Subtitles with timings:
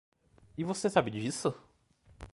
[0.57, 1.53] E você sabe disso.